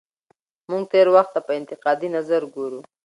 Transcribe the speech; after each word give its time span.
موږ 0.69 0.83
تېر 0.91 1.07
وخت 1.15 1.31
ته 1.35 1.39
په 1.47 1.51
انتقادي 1.59 2.07
نظر 2.15 2.41
ګورو. 2.55 2.79